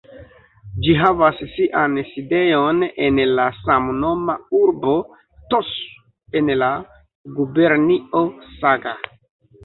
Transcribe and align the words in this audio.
Ĝi 0.85 0.93
havas 0.99 1.39
sian 1.55 1.97
sidejon 2.11 2.79
en 3.07 3.19
la 3.39 3.45
samnoma 3.57 4.35
urbo 4.59 4.93
"Tosu" 5.55 5.85
en 6.41 6.49
la 6.63 6.71
gubernio 7.41 8.23
Saga. 8.63 8.95